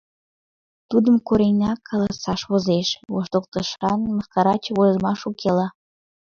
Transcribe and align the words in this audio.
Тудым 0.89 1.15
коренак 1.27 1.79
каласаш 1.89 2.41
возеш: 2.51 2.89
воштылтышан, 3.13 3.99
мыскараче 4.15 4.71
возымаш 4.77 5.19
уке-ла. 5.29 5.67